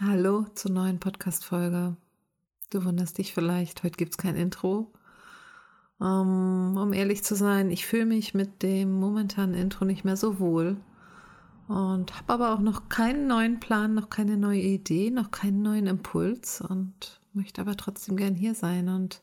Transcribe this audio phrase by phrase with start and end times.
[0.00, 1.96] Hallo zur neuen Podcast-Folge.
[2.70, 4.92] Du wunderst dich vielleicht, heute gibt es kein Intro.
[5.98, 10.16] Um, ähm, um ehrlich zu sein, ich fühle mich mit dem momentanen Intro nicht mehr
[10.16, 10.76] so wohl
[11.66, 15.88] und habe aber auch noch keinen neuen Plan, noch keine neue Idee, noch keinen neuen
[15.88, 19.20] Impuls und möchte aber trotzdem gern hier sein und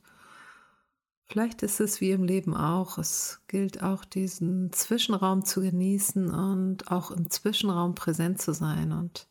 [1.24, 2.98] vielleicht ist es wie im Leben auch.
[2.98, 9.30] Es gilt auch diesen Zwischenraum zu genießen und auch im Zwischenraum präsent zu sein und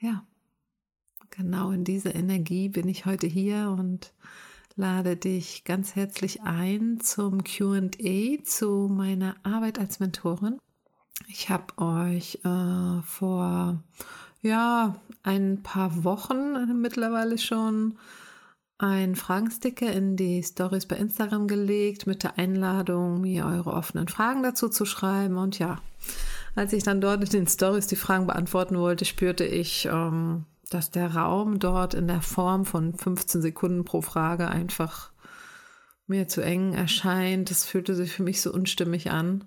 [0.00, 0.24] ja,
[1.30, 4.12] Genau in dieser Energie bin ich heute hier und
[4.76, 7.90] lade dich ganz herzlich ein zum QA
[8.44, 10.58] zu meiner Arbeit als Mentorin.
[11.26, 13.82] Ich habe euch äh, vor
[14.40, 17.98] ja ein paar Wochen mittlerweile schon
[18.78, 24.44] ein Fragensticker in die Stories bei Instagram gelegt mit der Einladung, mir eure offenen Fragen
[24.44, 25.36] dazu zu schreiben.
[25.36, 25.80] Und ja,
[26.54, 30.90] als ich dann dort in den Stories die Fragen beantworten wollte, spürte ich, ähm, dass
[30.90, 35.12] der Raum dort in der Form von 15 Sekunden pro Frage einfach
[36.06, 37.50] mir zu eng erscheint.
[37.50, 39.44] Das fühlte sich für mich so unstimmig an,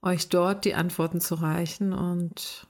[0.00, 1.92] euch dort die Antworten zu reichen.
[1.92, 2.66] Und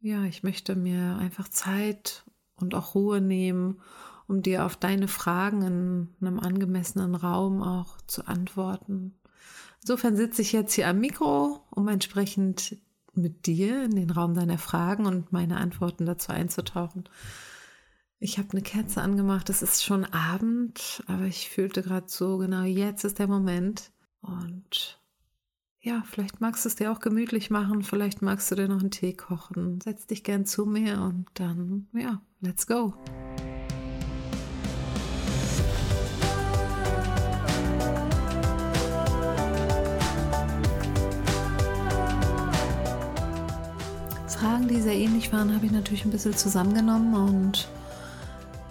[0.00, 2.24] ja, ich möchte mir einfach Zeit
[2.56, 3.80] und auch Ruhe nehmen,
[4.26, 9.14] um dir auf deine Fragen in einem angemessenen Raum auch zu antworten.
[9.80, 12.76] Insofern sitze ich jetzt hier am Mikro, um entsprechend
[13.14, 17.08] mit dir in den Raum deiner Fragen und meine Antworten dazu einzutauchen.
[18.18, 22.62] Ich habe eine Kerze angemacht, es ist schon Abend, aber ich fühlte gerade so, genau
[22.62, 23.90] jetzt ist der Moment.
[24.20, 25.00] Und
[25.80, 28.92] ja, vielleicht magst du es dir auch gemütlich machen, vielleicht magst du dir noch einen
[28.92, 29.80] Tee kochen.
[29.80, 32.94] Setz dich gern zu mir und dann, ja, let's go.
[44.72, 47.68] Die sehr ähnlich waren, habe ich natürlich ein bisschen zusammengenommen und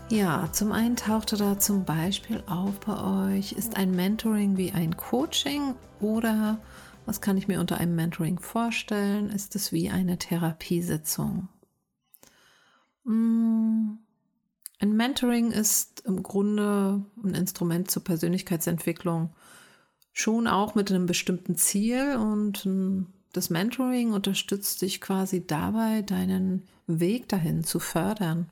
[0.10, 4.98] ja, zum einen tauchte da zum Beispiel auf bei euch, ist ein Mentoring wie ein
[4.98, 6.60] Coaching oder
[7.06, 9.30] was kann ich mir unter einem Mentoring vorstellen?
[9.30, 11.50] Ist es wie eine Therapiesitzung?
[13.04, 13.92] Mm,
[14.80, 19.36] ein Mentoring ist im Grunde ein Instrument zur Persönlichkeitsentwicklung,
[20.14, 26.68] schon auch mit einem bestimmten Ziel und ein das Mentoring unterstützt dich quasi dabei, deinen
[26.88, 28.50] Weg dahin zu fördern.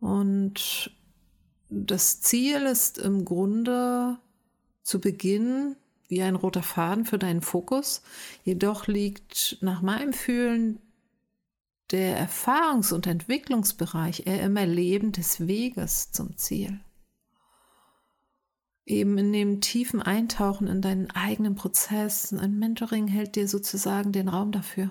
[0.00, 0.90] Und
[1.68, 4.18] das Ziel ist im Grunde
[4.82, 5.76] zu Beginn
[6.08, 8.02] wie ein roter Faden für deinen Fokus.
[8.44, 10.80] Jedoch liegt nach meinem Fühlen
[11.90, 16.80] der Erfahrungs- und Entwicklungsbereich eher im Erleben des Weges zum Ziel
[18.88, 22.32] eben in dem tiefen Eintauchen in deinen eigenen Prozess.
[22.32, 24.90] Ein Mentoring hält dir sozusagen den Raum dafür.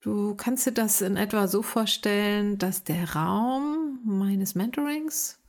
[0.00, 5.40] Du kannst dir das in etwa so vorstellen, dass der Raum meines Mentorings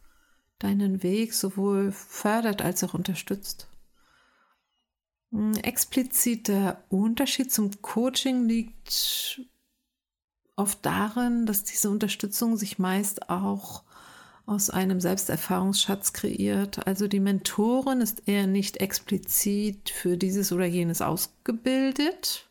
[0.57, 3.67] deinen Weg sowohl fördert als auch unterstützt.
[5.31, 9.41] Ein expliziter Unterschied zum Coaching liegt
[10.56, 13.84] oft darin, dass diese Unterstützung sich meist auch
[14.49, 16.87] aus einem Selbsterfahrungsschatz kreiert.
[16.87, 22.47] Also die Mentorin ist eher nicht explizit für dieses oder jenes ausgebildet,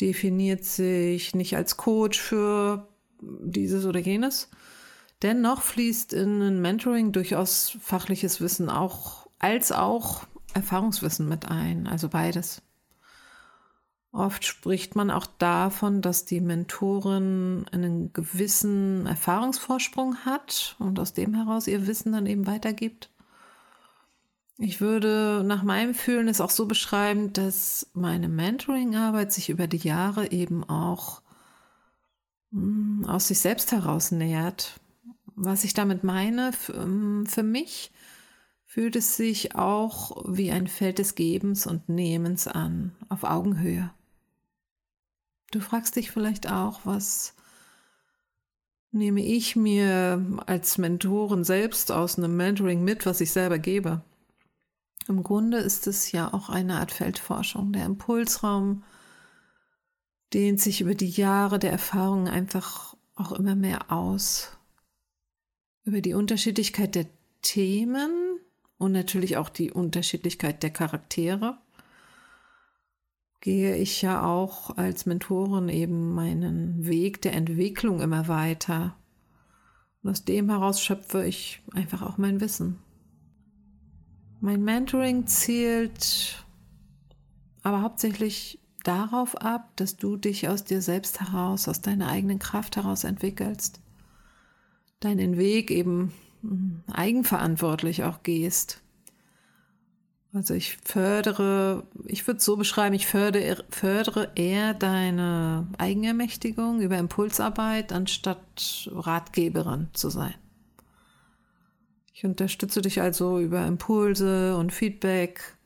[0.00, 2.88] definiert sich nicht als Coach für
[3.20, 4.48] dieses oder jenes.
[5.22, 12.08] Dennoch fließt in ein Mentoring durchaus fachliches Wissen auch als auch Erfahrungswissen mit ein, also
[12.08, 12.62] beides.
[14.12, 21.34] Oft spricht man auch davon, dass die Mentorin einen gewissen Erfahrungsvorsprung hat und aus dem
[21.34, 23.10] heraus ihr Wissen dann eben weitergibt.
[24.58, 29.78] Ich würde nach meinem Fühlen es auch so beschreiben, dass meine Mentoring-Arbeit sich über die
[29.78, 31.22] Jahre eben auch
[32.50, 34.80] hm, aus sich selbst heraus nähert.
[35.36, 37.92] Was ich damit meine, hm, für mich
[38.66, 43.90] fühlt es sich auch wie ein Feld des Gebens und Nehmens an, auf Augenhöhe.
[45.50, 47.34] Du fragst dich vielleicht auch, was
[48.92, 54.02] nehme ich mir als Mentorin selbst aus einem Mentoring mit, was ich selber gebe?
[55.08, 57.72] Im Grunde ist es ja auch eine Art Feldforschung.
[57.72, 58.84] Der Impulsraum
[60.32, 64.56] dehnt sich über die Jahre der Erfahrung einfach auch immer mehr aus.
[65.84, 67.06] Über die Unterschiedlichkeit der
[67.42, 68.38] Themen
[68.78, 71.58] und natürlich auch die Unterschiedlichkeit der Charaktere
[73.40, 78.96] gehe ich ja auch als Mentorin eben meinen Weg der Entwicklung immer weiter.
[80.02, 82.78] Und aus dem heraus schöpfe ich einfach auch mein Wissen.
[84.40, 86.44] Mein Mentoring zielt
[87.62, 92.76] aber hauptsächlich darauf ab, dass du dich aus dir selbst heraus, aus deiner eigenen Kraft
[92.76, 93.80] heraus entwickelst,
[95.00, 96.12] deinen Weg eben
[96.90, 98.82] eigenverantwortlich auch gehst.
[100.32, 106.98] Also ich fördere, ich würde es so beschreiben, ich fördere, fördere eher deine Eigenermächtigung über
[106.98, 110.34] Impulsarbeit, anstatt Ratgeberin zu sein.
[112.14, 115.56] Ich unterstütze dich also über Impulse und Feedback.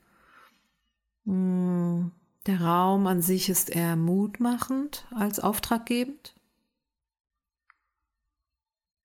[1.25, 2.11] Hm,
[2.47, 6.33] der Raum an sich ist eher mutmachend als auftraggebend.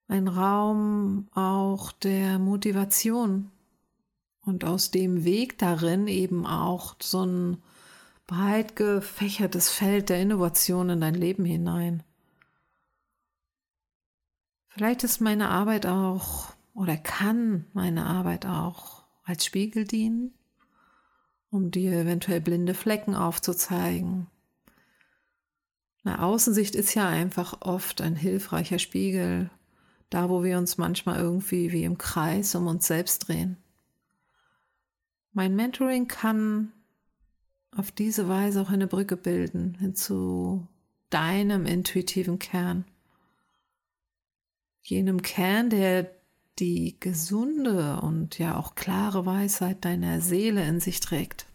[0.09, 3.51] Ein Raum auch der Motivation
[4.51, 7.63] und aus dem Weg darin eben auch so ein
[8.27, 12.03] breit gefächertes Feld der Innovation in dein Leben hinein.
[14.69, 20.35] Vielleicht ist meine Arbeit auch oder kann meine Arbeit auch als Spiegel dienen,
[21.51, 24.27] um dir eventuell blinde Flecken aufzuzeigen.
[26.03, 29.51] Eine Außensicht ist ja einfach oft ein hilfreicher Spiegel,
[30.09, 33.57] da wo wir uns manchmal irgendwie wie im Kreis um uns selbst drehen.
[35.33, 36.73] Mein Mentoring kann
[37.77, 40.67] auf diese Weise auch eine Brücke bilden hin zu
[41.09, 42.85] deinem intuitiven Kern.
[44.83, 46.11] Jenem Kern, der
[46.59, 51.47] die gesunde und ja auch klare Weisheit deiner Seele in sich trägt.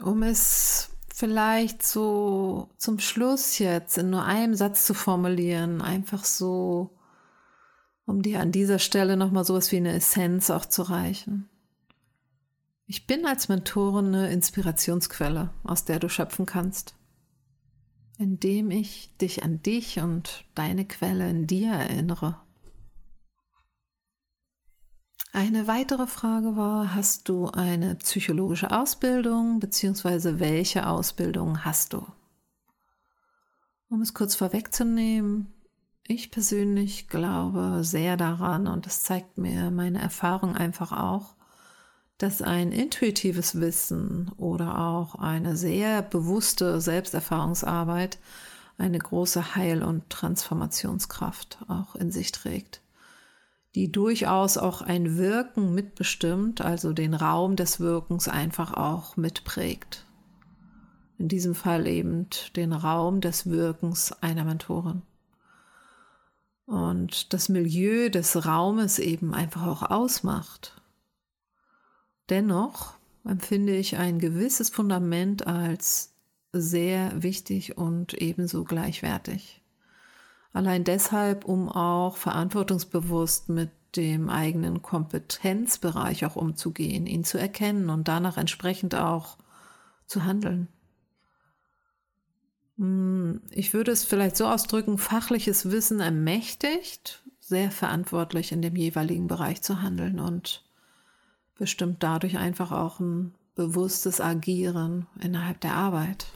[0.00, 6.90] Um es vielleicht so zum Schluss jetzt in nur einem Satz zu formulieren, einfach so,
[8.06, 11.48] um dir an dieser Stelle nochmal sowas wie eine Essenz auch zu reichen.
[12.86, 16.94] Ich bin als Mentorin eine Inspirationsquelle, aus der du schöpfen kannst
[18.18, 22.40] indem ich dich an dich und deine Quelle in dir erinnere.
[25.32, 30.38] Eine weitere Frage war, hast du eine psychologische Ausbildung bzw.
[30.38, 32.06] welche Ausbildung hast du?
[33.88, 35.52] Um es kurz vorwegzunehmen,
[36.06, 41.34] ich persönlich glaube sehr daran und das zeigt mir meine Erfahrung einfach auch,
[42.18, 48.18] dass ein intuitives Wissen oder auch eine sehr bewusste Selbsterfahrungsarbeit
[48.76, 52.82] eine große Heil- und Transformationskraft auch in sich trägt,
[53.74, 60.06] die durchaus auch ein Wirken mitbestimmt, also den Raum des Wirkens einfach auch mitprägt.
[61.18, 62.26] In diesem Fall eben
[62.56, 65.02] den Raum des Wirkens einer Mentorin.
[66.66, 70.80] Und das Milieu des Raumes eben einfach auch ausmacht
[72.30, 72.94] Dennoch
[73.24, 76.14] empfinde ich ein gewisses Fundament als
[76.52, 79.60] sehr wichtig und ebenso gleichwertig.
[80.52, 88.08] Allein deshalb, um auch verantwortungsbewusst mit dem eigenen Kompetenzbereich auch umzugehen, ihn zu erkennen und
[88.08, 89.36] danach entsprechend auch
[90.06, 90.68] zu handeln.
[92.78, 99.26] Hm, ich würde es vielleicht so ausdrücken, fachliches Wissen ermächtigt, sehr verantwortlich in dem jeweiligen
[99.26, 100.64] Bereich zu handeln und
[101.56, 106.26] bestimmt dadurch einfach auch ein bewusstes Agieren innerhalb der Arbeit.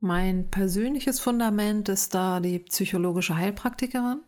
[0.00, 4.20] Mein persönliches Fundament ist da die psychologische Heilpraktikerin.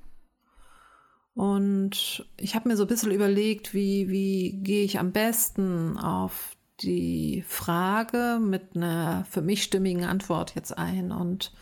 [1.34, 6.56] Und ich habe mir so ein bisschen überlegt, wie, wie gehe ich am besten auf
[6.80, 11.12] die Frage mit einer für mich stimmigen Antwort jetzt ein.
[11.12, 11.52] Und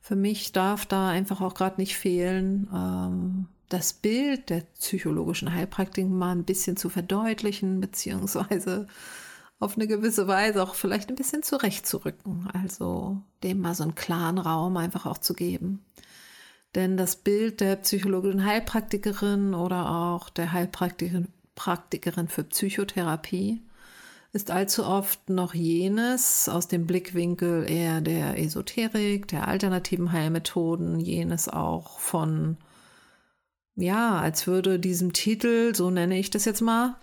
[0.00, 6.16] für mich darf da einfach auch gerade nicht fehlen, ähm, das Bild der psychologischen Heilpraktiken
[6.16, 8.86] mal ein bisschen zu verdeutlichen, beziehungsweise
[9.58, 12.48] auf eine gewisse Weise auch vielleicht ein bisschen zurechtzurücken.
[12.52, 15.84] Also dem mal so einen klaren Raum einfach auch zu geben.
[16.74, 23.62] Denn das Bild der psychologischen Heilpraktikerin oder auch der Heilpraktikerin Praktikerin für Psychotherapie
[24.32, 31.48] ist allzu oft noch jenes aus dem Blickwinkel eher der Esoterik, der alternativen Heilmethoden, jenes
[31.48, 32.56] auch von
[33.76, 36.96] ja, als würde diesem Titel, so nenne ich das jetzt mal,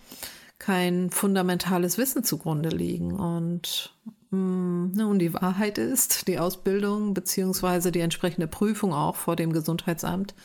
[0.60, 3.14] kein fundamentales Wissen zugrunde liegen.
[3.14, 3.96] Und,
[4.30, 9.54] mm, ne, und die Wahrheit ist, die Ausbildung beziehungsweise die entsprechende Prüfung auch vor dem
[9.54, 10.36] Gesundheitsamt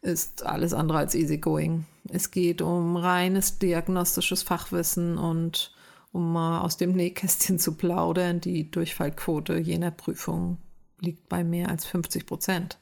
[0.00, 1.84] ist alles andere als easygoing.
[2.08, 5.72] Es geht um reines diagnostisches Fachwissen und
[6.12, 10.58] um mal aus dem Nähkästchen zu plaudern, die Durchfallquote jener Prüfung
[11.00, 12.78] liegt bei mehr als 50 Prozent.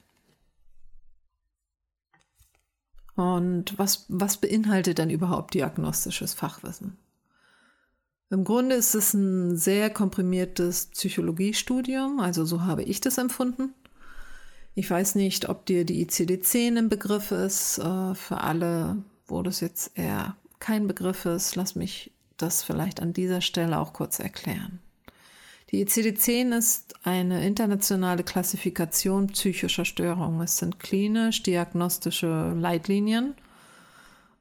[3.15, 6.97] Und was, was beinhaltet denn überhaupt diagnostisches Fachwissen?
[8.29, 13.73] Im Grunde ist es ein sehr komprimiertes Psychologiestudium, also so habe ich das empfunden.
[14.75, 17.79] Ich weiß nicht, ob dir die ICD-10 im Begriff ist.
[17.79, 23.13] Äh, für alle, wo das jetzt eher kein Begriff ist, lass mich das vielleicht an
[23.13, 24.79] dieser Stelle auch kurz erklären.
[25.71, 30.39] Die ICD-10 ist eine internationale Klassifikation psychischer Störungen.
[30.39, 33.35] Es sind klinisch-diagnostische Leitlinien,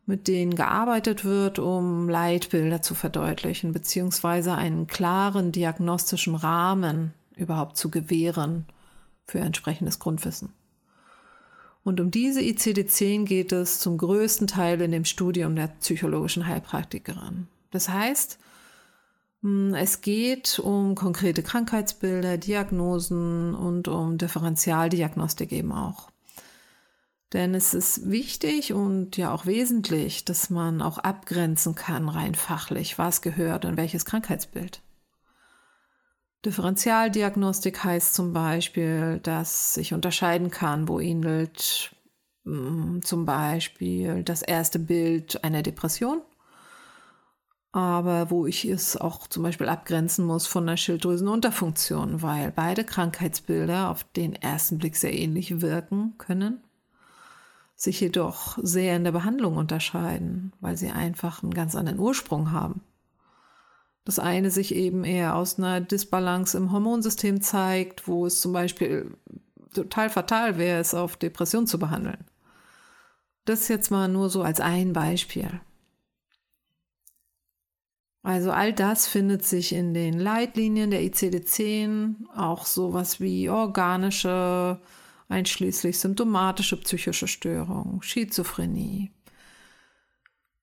[0.07, 7.91] mit denen gearbeitet wird, um Leitbilder zu verdeutlichen, beziehungsweise einen klaren diagnostischen Rahmen überhaupt zu
[7.91, 8.67] gewähren
[9.27, 10.53] für entsprechendes Grundwissen.
[11.83, 17.49] Und um diese ICD-10 geht es zum größten Teil in dem Studium der psychologischen Heilpraktikerin.
[17.77, 18.39] Das heißt,
[19.43, 26.11] hm, es geht um konkrete Krankheitsbilder, Diagnosen und um Differentialdiagnostik eben auch.
[27.35, 32.97] Denn es ist wichtig und ja auch wesentlich, dass man auch abgrenzen kann, rein fachlich,
[32.97, 34.81] was gehört in welches Krankheitsbild.
[36.47, 41.95] Differentialdiagnostik heißt zum Beispiel, dass ich unterscheiden kann, wo ähnelt
[42.45, 46.23] hm, zum Beispiel das erste Bild einer Depression
[47.77, 53.91] aber wo ich es auch zum Beispiel abgrenzen muss von der Schilddrüsenunterfunktion, weil beide Krankheitsbilder
[53.91, 56.63] auf den ersten Blick sehr ähnlich wirken können,
[57.75, 62.81] sich jedoch sehr in der Behandlung unterscheiden, weil sie einfach einen ganz anderen Ursprung haben.
[64.07, 69.19] Das eine sich eben eher aus einer Disbalance im Hormonsystem zeigt, wo es zum Beispiel
[69.75, 72.25] total fatal wäre, es auf Depression zu behandeln.
[73.45, 75.61] Das jetzt mal nur so als ein Beispiel.
[78.27, 84.81] Also all das findet sich in den Leitlinien der ICD-10, auch sowas wie organische,
[85.29, 89.13] einschließlich symptomatische psychische Störungen, Schizophrenie,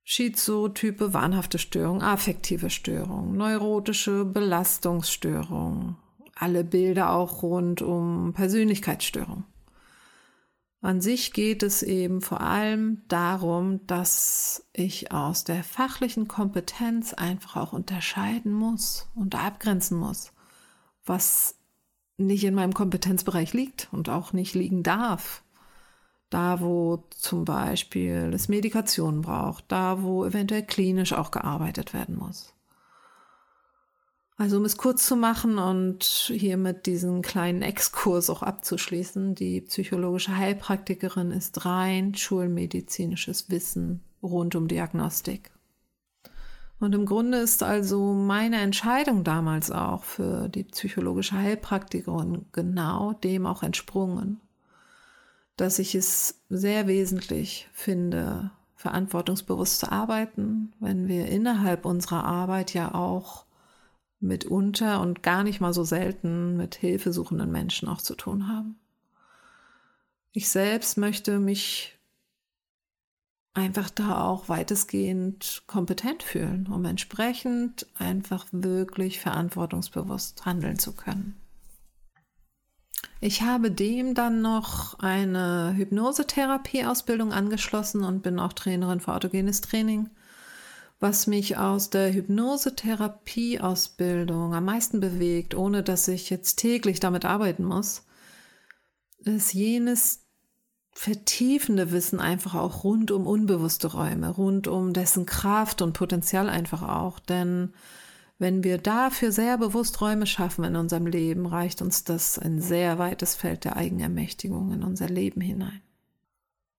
[0.03, 5.95] Schizotype wahnhafte Störung, affektive Störung, neurotische Belastungsstörung,
[6.35, 9.45] alle Bilder auch rund um Persönlichkeitsstörung.
[10.83, 17.55] An sich geht es eben vor allem darum, dass ich aus der fachlichen Kompetenz einfach
[17.55, 20.33] auch unterscheiden muss und abgrenzen muss,
[21.05, 21.55] was
[22.17, 25.45] nicht in meinem Kompetenzbereich liegt und auch nicht liegen darf.
[26.29, 32.53] Da, wo zum Beispiel es Medikationen braucht, da, wo eventuell klinisch auch gearbeitet werden muss.
[34.43, 40.35] Also um es kurz zu machen und hiermit diesen kleinen Exkurs auch abzuschließen, die psychologische
[40.35, 45.49] Heilpraktikerin ist rein schulmedizinisches Wissen rund um Diagnostik.
[46.81, 53.45] Und im Grunde ist also meine Entscheidung damals auch für die psychologische Heilpraktikerin genau dem
[53.45, 54.41] auch entsprungen,
[55.55, 62.93] dass ich es sehr wesentlich finde, verantwortungsbewusst zu arbeiten, wenn wir innerhalb unserer Arbeit ja
[62.93, 63.45] auch
[64.23, 68.79] mitunter und gar nicht mal so selten mit hilfesuchenden Menschen auch zu tun haben.
[70.31, 71.97] Ich selbst möchte mich
[73.53, 81.35] einfach da auch weitestgehend kompetent fühlen, um entsprechend einfach wirklich verantwortungsbewusst handeln zu können.
[83.19, 90.09] Ich habe dem dann noch eine Hypnosetherapie-Ausbildung angeschlossen und bin auch Trainerin für autogenes Training
[91.03, 97.65] was mich aus der Hypnosetherapie-Ausbildung am meisten bewegt, ohne dass ich jetzt täglich damit arbeiten
[97.65, 98.05] muss,
[99.19, 100.21] ist jenes
[100.93, 106.83] vertiefende Wissen einfach auch rund um unbewusste Räume, rund um dessen Kraft und Potenzial einfach
[106.83, 107.19] auch.
[107.19, 107.73] Denn
[108.39, 112.97] wenn wir dafür sehr bewusst Räume schaffen in unserem Leben, reicht uns das ein sehr
[112.97, 115.81] weites Feld der Eigenermächtigung in unser Leben hinein.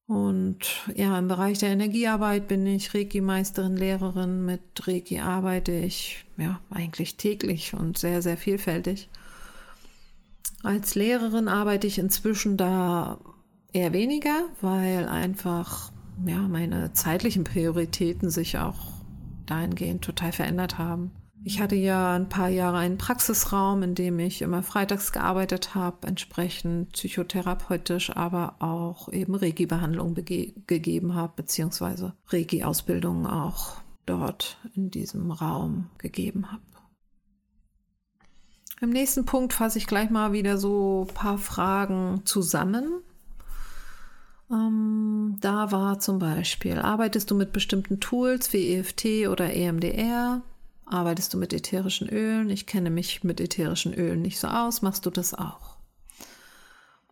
[0.07, 0.59] Und
[0.95, 4.45] ja, im Bereich der Energiearbeit bin ich Reiki-Meisterin, Lehrerin.
[4.45, 9.09] Mit Reiki arbeite ich ja eigentlich täglich und sehr, sehr vielfältig.
[10.63, 13.19] Als Lehrerin arbeite ich inzwischen da
[13.73, 15.91] eher weniger, weil einfach
[16.27, 18.93] ja meine zeitlichen Prioritäten sich auch
[19.47, 21.13] dahingehend total verändert haben.
[21.47, 26.07] Ich hatte ja ein paar Jahre einen Praxisraum, in dem ich immer freitags gearbeitet habe,
[26.07, 35.91] entsprechend psychotherapeutisch, aber auch eben Reiki-Behandlung gegeben habe, beziehungsweise Reiki-Ausbildungen auch dort in diesem Raum
[35.99, 36.63] gegeben habe.
[38.81, 43.03] Im nächsten Punkt fasse ich gleich mal wieder so ein paar Fragen zusammen.
[44.51, 50.43] Ähm, da war zum Beispiel, arbeitest du mit bestimmten Tools wie EFT oder EMDR?
[50.87, 52.51] Arbeitest du mit ätherischen Ölen?
[52.51, 54.83] Ich kenne mich mit ätherischen Ölen nicht so aus.
[54.83, 55.77] Machst du das auch?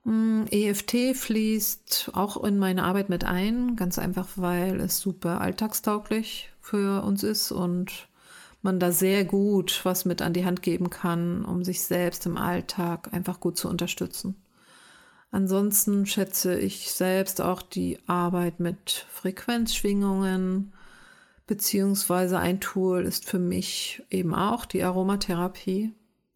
[0.05, 6.50] Hm, EFT fließt auch in meine Arbeit mit ein, ganz einfach, weil es super alltagstauglich
[6.61, 8.09] für uns ist und
[8.62, 12.37] man da sehr gut was mit an die Hand geben kann, um sich selbst im
[12.37, 14.37] Alltag einfach gut zu unterstützen.
[15.31, 20.73] Ansonsten schätze ich selbst auch die Arbeit mit Frequenzschwingungen,
[21.47, 25.93] Beziehungsweise ein Tool ist für mich eben auch die Aromatherapie.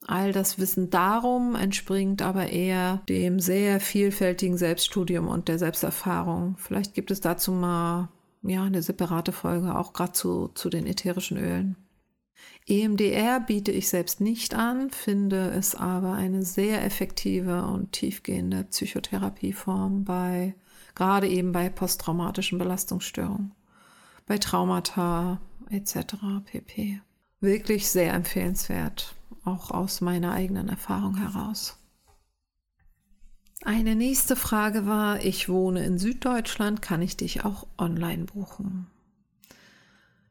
[0.06, 6.56] All das Wissen darum entspringt aber eher dem sehr vielfältigen Selbststudium und der Selbsterfahrung.
[6.58, 8.08] Vielleicht gibt es dazu mal
[8.42, 11.76] ja, eine separate Folge, auch gerade zu, zu den ätherischen Ölen.
[12.66, 20.04] EMDR biete ich selbst nicht an, finde es aber eine sehr effektive und tiefgehende Psychotherapieform
[20.04, 20.54] bei,
[20.94, 23.52] gerade eben bei posttraumatischen Belastungsstörungen,
[24.26, 25.40] bei Traumata
[25.70, 26.16] etc.
[26.44, 27.00] pp.
[27.40, 29.14] Wirklich sehr empfehlenswert,
[29.44, 31.78] auch aus meiner eigenen Erfahrung heraus.
[33.62, 38.86] Eine nächste Frage war, ich wohne in Süddeutschland, kann ich dich auch online buchen?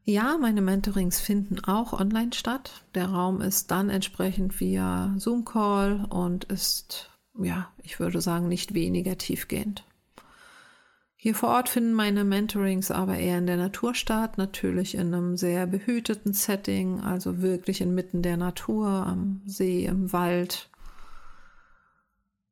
[0.04, 2.84] Ja, meine Mentorings finden auch online statt.
[2.94, 9.18] Der Raum ist dann entsprechend via Zoom-Call und ist, ja, ich würde sagen, nicht weniger
[9.18, 9.84] tiefgehend.
[11.26, 15.36] Hier vor Ort finden meine Mentorings aber eher in der Natur statt, natürlich in einem
[15.36, 20.70] sehr behüteten Setting, also wirklich inmitten der Natur, am See, im Wald,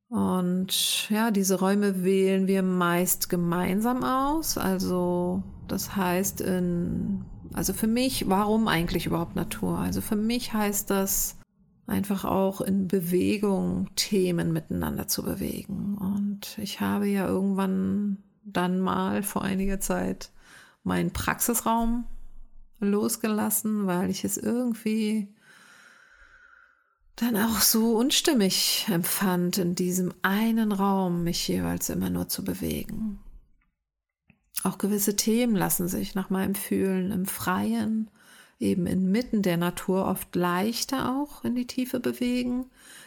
[0.09, 4.57] und ja, diese Räume wählen wir meist gemeinsam aus.
[4.57, 9.79] Also das heißt, in, also für mich, warum eigentlich überhaupt Natur?
[9.79, 11.37] Also für mich heißt das
[11.87, 15.97] einfach auch in Bewegung Themen miteinander zu bewegen.
[15.97, 20.31] Und ich habe ja irgendwann dann mal vor einiger Zeit
[20.83, 22.05] meinen Praxisraum
[22.79, 25.33] losgelassen, weil ich es irgendwie
[27.15, 33.19] dann auch so unstimmig empfand, in diesem einen Raum mich jeweils immer nur zu bewegen.
[34.63, 38.09] Auch gewisse Themen lassen sich nach meinem Fühlen im Freien,
[38.65, 42.65] eben inmitten der Natur oft leichter auch in die Tiefe bewegen.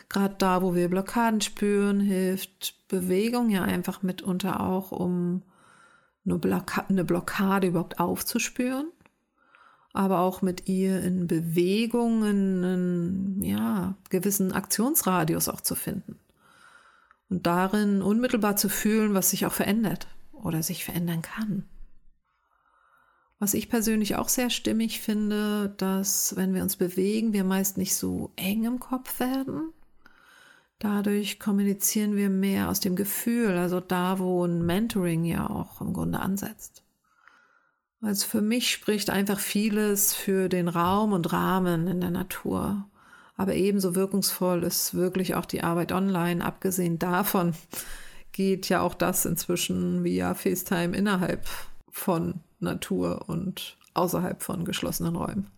[0.08, 5.42] Gerade da, wo wir Blockaden spüren, hilft Bewegung ja einfach mitunter auch, um
[6.24, 8.88] eine Blockade überhaupt aufzuspüren
[9.92, 16.20] aber auch mit ihr in Bewegungen, einen ja, gewissen Aktionsradius auch zu finden.
[17.28, 21.64] Und darin unmittelbar zu fühlen, was sich auch verändert oder sich verändern kann.
[23.40, 27.94] Was ich persönlich auch sehr stimmig finde, dass wenn wir uns bewegen, wir meist nicht
[27.94, 29.72] so eng im Kopf werden.
[30.80, 35.92] Dadurch kommunizieren wir mehr aus dem Gefühl, also da, wo ein Mentoring ja auch im
[35.92, 36.82] Grunde ansetzt.
[38.00, 42.88] Also für mich spricht einfach vieles für den Raum und Rahmen in der Natur.
[43.36, 46.44] Aber ebenso wirkungsvoll ist wirklich auch die Arbeit online.
[46.44, 47.54] Abgesehen davon
[48.32, 51.46] geht ja auch das inzwischen via FaceTime innerhalb
[51.90, 55.50] von Natur und außerhalb von geschlossenen Räumen.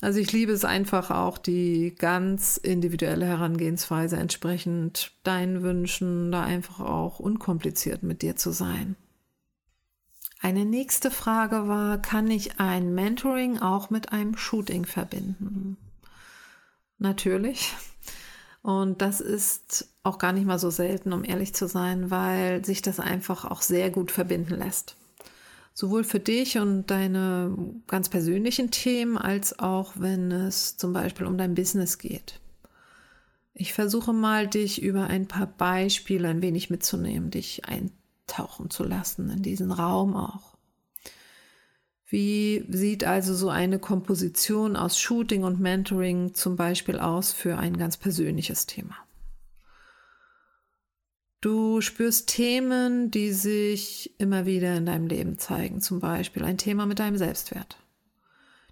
[0.00, 6.80] Also ich liebe es einfach auch, die ganz individuelle Herangehensweise entsprechend deinen Wünschen, da einfach
[6.80, 8.96] auch unkompliziert mit dir zu sein.
[10.40, 15.78] Eine nächste Frage war, kann ich ein Mentoring auch mit einem Shooting verbinden?
[16.98, 17.72] Natürlich.
[18.60, 22.82] Und das ist auch gar nicht mal so selten, um ehrlich zu sein, weil sich
[22.82, 24.96] das einfach auch sehr gut verbinden lässt.
[25.74, 27.56] Sowohl für dich und deine
[27.88, 32.40] ganz persönlichen Themen, als auch wenn es zum Beispiel um dein Business geht.
[33.54, 37.90] Ich versuche mal, dich über ein paar Beispiele ein wenig mitzunehmen, dich ein
[38.26, 40.54] tauchen zu lassen in diesen Raum auch.
[42.06, 47.76] Wie sieht also so eine Komposition aus Shooting und Mentoring zum Beispiel aus für ein
[47.76, 48.96] ganz persönliches Thema?
[51.44, 56.86] Du spürst Themen, die sich immer wieder in deinem Leben zeigen, zum Beispiel ein Thema
[56.86, 57.76] mit deinem Selbstwert.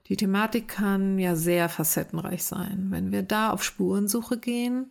[0.07, 2.87] Die Thematik kann ja sehr facettenreich sein.
[2.89, 4.87] Wenn wir da auf Spurensuche gehen,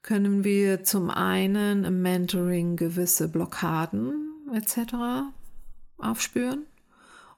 [0.00, 5.26] können wir zum einen im Mentoring gewisse Blockaden etc.
[5.98, 6.62] aufspüren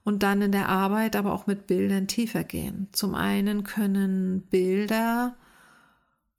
[0.05, 2.87] und dann in der Arbeit aber auch mit Bildern tiefer gehen.
[2.93, 5.35] Zum einen können Bilder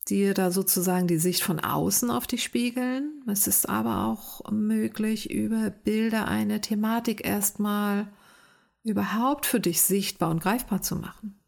[0.08, 3.22] dir da sozusagen die Sicht von außen auf dich spiegeln.
[3.26, 8.08] Es ist aber auch möglich, über Bilder eine Thematik erstmal
[8.82, 11.38] überhaupt für dich sichtbar und greifbar zu machen.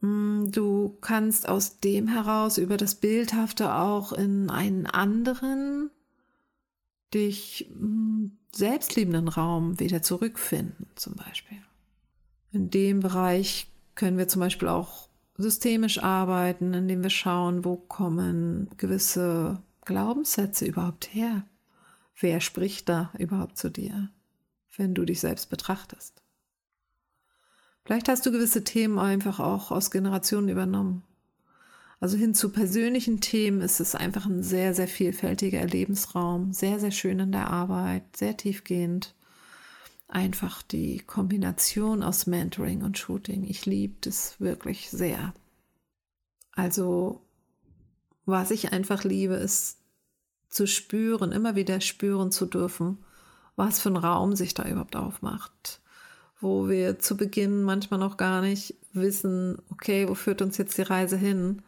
[0.00, 5.90] Mm, du kannst aus dem heraus über das Bildhafte auch in einen anderen,
[7.14, 11.58] dich mm, selbstliebenden Raum wieder zurückfinden, zum Beispiel.
[12.52, 15.05] In dem Bereich können wir zum Beispiel auch
[15.38, 21.44] systemisch arbeiten, indem wir schauen, wo kommen gewisse Glaubenssätze überhaupt her?
[22.18, 24.08] Wer spricht da überhaupt zu dir,
[24.76, 26.22] wenn du dich selbst betrachtest?
[27.84, 31.04] Vielleicht hast du gewisse Themen einfach auch aus Generationen übernommen.
[32.00, 36.90] Also hin zu persönlichen Themen ist es einfach ein sehr, sehr vielfältiger Erlebensraum, sehr, sehr
[36.90, 39.14] schön in der Arbeit, sehr tiefgehend.
[40.08, 43.44] Einfach die Kombination aus Mentoring und Shooting.
[43.44, 45.34] Ich liebe das wirklich sehr.
[46.52, 47.22] Also,
[48.24, 49.78] was ich einfach liebe, ist
[50.48, 52.98] zu spüren, immer wieder spüren zu dürfen,
[53.56, 55.80] was für ein Raum sich da überhaupt aufmacht.
[56.40, 60.82] Wo wir zu Beginn manchmal noch gar nicht wissen, okay, wo führt uns jetzt die
[60.82, 61.62] Reise hin?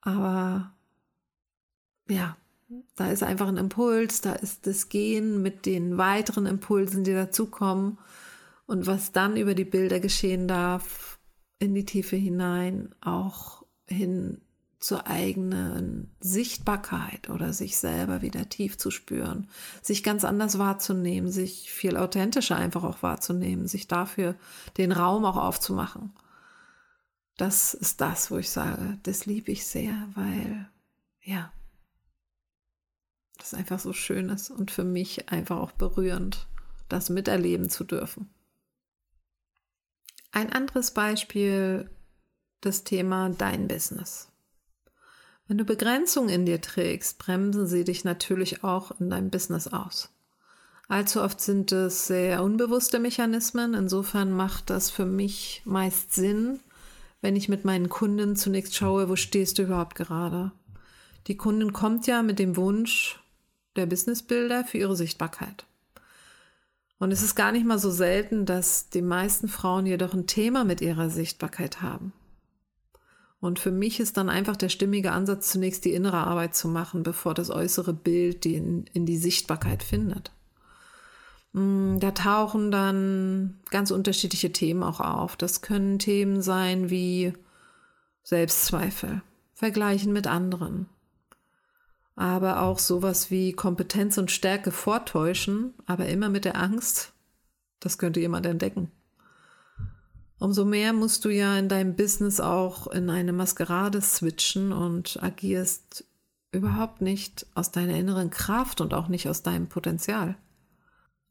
[0.00, 0.72] Aber
[2.08, 2.36] ja,
[2.96, 7.98] da ist einfach ein Impuls, da ist das Gehen mit den weiteren Impulsen, die dazukommen
[8.66, 11.18] und was dann über die Bilder geschehen darf,
[11.58, 14.40] in die Tiefe hinein, auch hin
[14.78, 19.48] zur eigenen Sichtbarkeit oder sich selber wieder tief zu spüren,
[19.82, 24.36] sich ganz anders wahrzunehmen, sich viel authentischer einfach auch wahrzunehmen, sich dafür
[24.76, 26.12] den Raum auch aufzumachen.
[27.36, 30.68] Das ist das, wo ich sage, das liebe ich sehr, weil
[31.22, 31.52] ja,
[33.38, 36.46] das einfach so schön ist und für mich einfach auch berührend,
[36.88, 38.30] das miterleben zu dürfen.
[40.32, 41.90] Ein anderes Beispiel,
[42.60, 44.28] das Thema dein Business.
[45.48, 50.10] Wenn du Begrenzungen in dir trägst, bremsen sie dich natürlich auch in deinem Business aus.
[50.88, 53.74] Allzu oft sind es sehr unbewusste Mechanismen.
[53.74, 56.60] Insofern macht das für mich meist Sinn,
[57.20, 60.52] wenn ich mit meinen Kunden zunächst schaue, wo stehst du überhaupt gerade?
[61.26, 63.20] Die Kundin kommt ja mit dem Wunsch,
[63.76, 65.66] der Businessbilder für ihre Sichtbarkeit.
[66.98, 70.64] Und es ist gar nicht mal so selten, dass die meisten Frauen jedoch ein Thema
[70.64, 72.12] mit ihrer Sichtbarkeit haben.
[73.38, 77.02] Und für mich ist dann einfach der stimmige Ansatz, zunächst die innere Arbeit zu machen,
[77.02, 80.32] bevor das äußere Bild die in, in die Sichtbarkeit findet.
[81.52, 85.36] Mm, da tauchen dann ganz unterschiedliche Themen auch auf.
[85.36, 87.34] Das können Themen sein wie
[88.22, 90.88] Selbstzweifel, Vergleichen mit anderen,
[92.16, 97.12] aber auch sowas wie Kompetenz und Stärke vortäuschen, aber immer mit der Angst,
[97.78, 98.90] das könnte jemand entdecken.
[100.38, 106.04] Umso mehr musst du ja in deinem Business auch in eine Maskerade switchen und agierst
[106.52, 110.36] überhaupt nicht aus deiner inneren Kraft und auch nicht aus deinem Potenzial.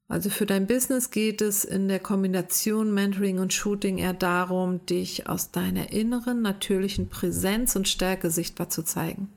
[0.08, 5.28] Also für dein Business geht es in der Kombination Mentoring und Shooting eher darum, dich
[5.28, 9.30] aus deiner inneren natürlichen Präsenz und Stärke sichtbar zu zeigen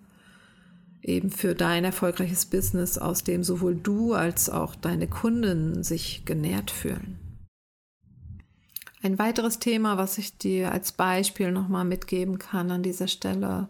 [1.09, 6.71] eben für dein erfolgreiches Business, aus dem sowohl du als auch deine Kunden sich genährt
[6.71, 7.19] fühlen.
[9.03, 13.69] Ein weiteres Thema, was ich dir als Beispiel nochmal mitgeben kann an dieser Stelle,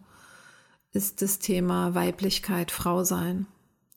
[0.92, 3.46] ist das Thema Weiblichkeit, Frau sein.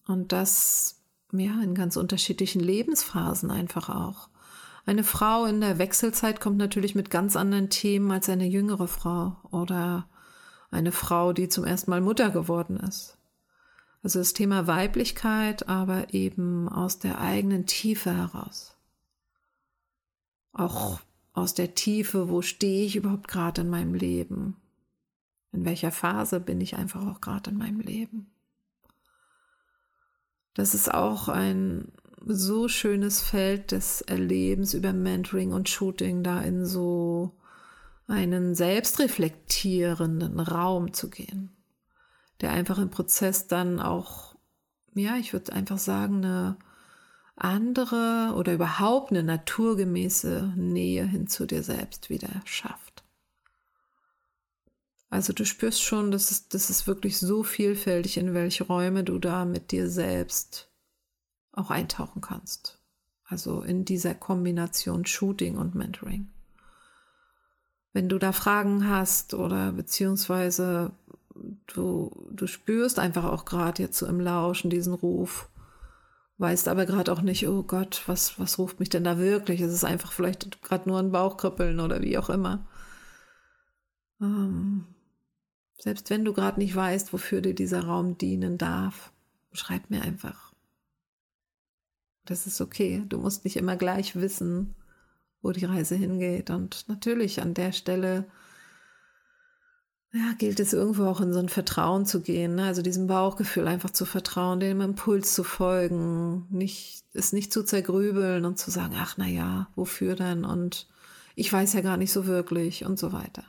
[0.07, 1.01] Und das
[1.31, 4.29] ja in ganz unterschiedlichen Lebensphasen einfach auch.
[4.85, 9.37] Eine Frau in der Wechselzeit kommt natürlich mit ganz anderen Themen als eine jüngere Frau
[9.51, 10.07] oder
[10.69, 13.17] eine Frau, die zum ersten Mal Mutter geworden ist.
[14.03, 18.75] Also das Thema Weiblichkeit, aber eben aus der eigenen Tiefe heraus.
[20.53, 20.99] Auch
[21.33, 24.57] aus der Tiefe, wo stehe ich überhaupt gerade in meinem Leben?
[25.51, 28.31] In welcher Phase bin ich einfach auch gerade in meinem Leben?
[30.53, 31.91] Das ist auch ein
[32.25, 37.31] so schönes Feld des Erlebens über Mentoring und Shooting, da in so
[38.07, 41.51] einen selbstreflektierenden Raum zu gehen
[42.41, 44.35] der einfach im Prozess dann auch,
[44.93, 46.57] ja, ich würde einfach sagen, eine
[47.35, 53.03] andere oder überhaupt eine naturgemäße Nähe hin zu dir selbst wieder schafft.
[55.09, 59.19] Also du spürst schon, dass es, das ist wirklich so vielfältig, in welche Räume du
[59.19, 60.71] da mit dir selbst
[61.51, 62.79] auch eintauchen kannst.
[63.25, 66.29] Also in dieser Kombination Shooting und Mentoring.
[67.93, 70.91] Wenn du da Fragen hast oder beziehungsweise
[71.67, 75.49] du, du spürst einfach auch gerade jetzt so im Lauschen diesen Ruf,
[76.37, 79.61] weißt aber gerade auch nicht, oh Gott, was, was ruft mich denn da wirklich?
[79.61, 82.65] Es ist einfach vielleicht gerade nur ein Bauchkribbeln oder wie auch immer.
[84.19, 84.85] Ähm,
[85.77, 89.11] selbst wenn du gerade nicht weißt, wofür dir dieser Raum dienen darf,
[89.51, 90.53] schreib mir einfach.
[92.25, 93.03] Das ist okay.
[93.09, 94.75] Du musst nicht immer gleich wissen,
[95.41, 96.49] wo die Reise hingeht.
[96.49, 98.25] Und natürlich an der Stelle
[100.13, 102.65] ja, gilt es irgendwo auch in so ein Vertrauen zu gehen, ne?
[102.65, 108.45] also diesem Bauchgefühl einfach zu vertrauen, dem Impuls zu folgen, nicht, es nicht zu zergrübeln
[108.45, 110.87] und zu sagen, ach na ja, wofür denn und
[111.35, 113.43] ich weiß ja gar nicht so wirklich und so weiter.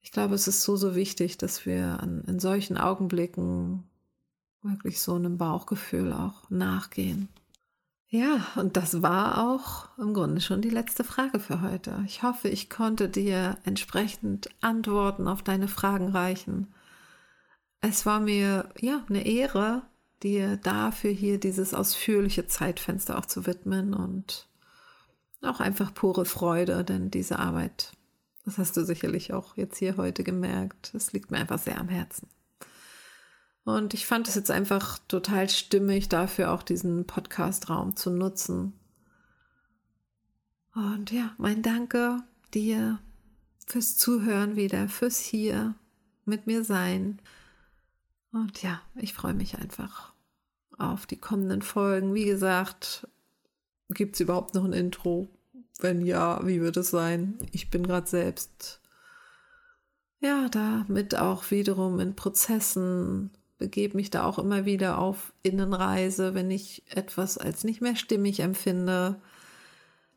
[0.00, 3.82] Ich glaube, es ist so, so wichtig, dass wir an, in solchen Augenblicken
[4.62, 7.28] wirklich so einem Bauchgefühl auch nachgehen.
[8.14, 12.00] Ja, und das war auch im Grunde schon die letzte Frage für heute.
[12.06, 16.72] Ich hoffe, ich konnte dir entsprechend Antworten auf deine Fragen reichen.
[17.80, 19.82] Es war mir ja eine Ehre,
[20.22, 24.46] dir dafür hier dieses ausführliche Zeitfenster auch zu widmen und
[25.42, 27.94] auch einfach pure Freude, denn diese Arbeit,
[28.44, 31.88] das hast du sicherlich auch jetzt hier heute gemerkt, das liegt mir einfach sehr am
[31.88, 32.28] Herzen.
[33.64, 38.74] Und ich fand es jetzt einfach total stimmig, dafür auch diesen Podcast-Raum zu nutzen.
[40.74, 42.22] Und ja, mein Danke
[42.52, 42.98] dir
[43.66, 45.74] fürs Zuhören wieder, fürs Hier
[46.24, 47.20] mit mir sein.
[48.32, 50.12] Und ja, ich freue mich einfach
[50.76, 52.14] auf die kommenden Folgen.
[52.14, 53.08] Wie gesagt,
[53.90, 55.28] gibt es überhaupt noch ein Intro?
[55.78, 57.38] Wenn ja, wie wird es sein?
[57.52, 58.80] Ich bin gerade selbst
[60.20, 63.30] ja damit auch wiederum in Prozessen
[63.64, 68.40] begebe mich da auch immer wieder auf Innenreise, wenn ich etwas als nicht mehr stimmig
[68.40, 69.16] empfinde.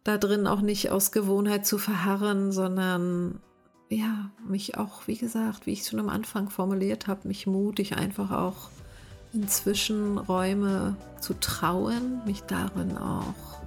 [0.04, 3.40] Da drin auch nicht aus Gewohnheit zu verharren, sondern
[3.90, 7.96] ja, mich auch, wie gesagt, wie ich es schon am Anfang formuliert habe, mich mutig
[7.96, 8.70] einfach auch
[9.32, 13.62] in Zwischenräume zu trauen, mich darin auch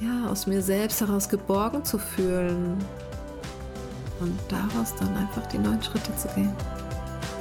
[0.00, 2.78] ja, aus mir selbst heraus geborgen zu fühlen
[4.20, 6.52] und daraus dann einfach die neuen Schritte zu gehen.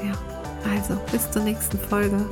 [0.04, 0.33] Ja.
[0.72, 2.26] Also, bis zur nächsten Folge.